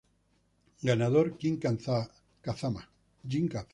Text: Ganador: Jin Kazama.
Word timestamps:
Ganador: 0.89 1.29
Jin 1.37 1.59
Kazama. 1.59 2.83